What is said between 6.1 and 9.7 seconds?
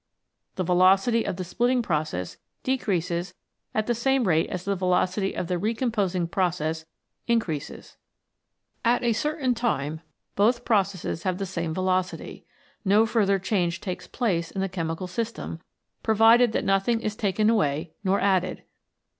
process increases. At a certain